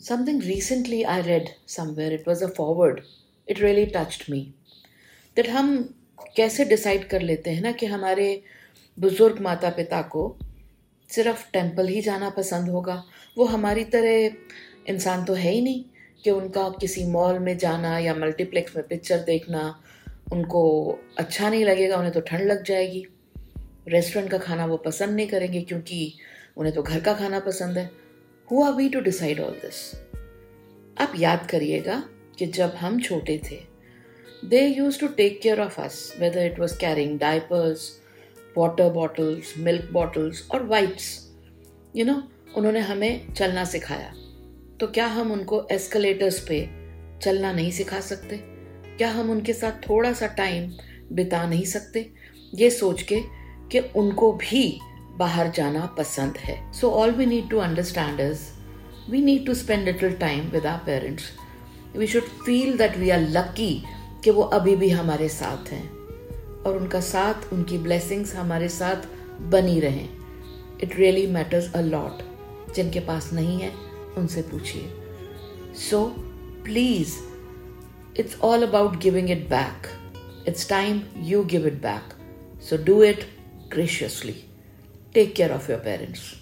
[0.00, 3.02] Something recently I read somewhere, it was a forward,
[3.48, 4.54] it really touched me.
[5.36, 5.72] That हम
[6.36, 8.28] कैसे decide कर लेते हैं ना कि हमारे
[8.98, 10.22] बुज़ुर्ग माता पिता को
[11.10, 13.02] सिर्फ़ टेंपल ही जाना पसंद होगा।
[13.38, 15.84] वो हमारी तरह इंसान तो है ही नहीं
[16.24, 19.68] कि उनका किसी मॉल में जाना या मल्टीप्लेक्स में पिक्चर देखना
[20.32, 20.66] उनको
[21.18, 23.06] अच्छा नहीं लगेगा उन्हें तो ठंड लग जाएगी।
[23.88, 26.12] रेस्टोरेंट का खाना वो पसंद नहीं करेंगे क्योंकि
[26.56, 27.90] उन्हें तो घर का खाना पसंद है।
[28.50, 29.94] Who are we to decide all this
[31.00, 32.02] आप याद करिएगा
[32.38, 33.58] कि जब हम छोटे थे
[34.44, 37.90] they used to take care of us whether it was carrying diapers
[38.58, 41.32] water bottles milk bottles और वाइप्स
[41.96, 42.22] यू नो
[42.56, 44.14] उन्होंने हमें चलना सिखाया।
[44.80, 46.60] तो क्या हम उनको एस्कलेटर्स पे
[47.22, 48.36] चलना नहीं सिखा सकते?
[48.98, 50.72] क्या हम उनके साथ थोड़ा सा टाइम
[51.12, 52.12] बिता नहीं सकते?
[52.54, 53.20] ये सोच के
[53.72, 54.80] कि उनको भी
[55.18, 58.40] बाहर जाना पसंद है। So all we need to understand is
[59.10, 61.24] we need to spend little time with our parents
[61.96, 63.84] we should feel that we are lucky
[64.24, 65.88] कि वो अभी भी हमारे साथ हैं।
[66.62, 69.08] और उनका साथ, उनकी ब्लेसिंग्स हमारे साथ
[69.50, 70.08] बनी रहें।
[70.82, 72.22] It really matters a lot
[72.74, 73.72] जिनके पास नहीं है,
[74.18, 74.92] उनसे पूछिए।
[75.90, 76.04] So
[76.64, 77.16] please
[78.20, 79.88] it's all about giving it back
[80.48, 82.14] it's time you give it back
[82.68, 83.26] so do it
[83.72, 84.34] graciously.
[85.12, 86.38] Take care of your parents.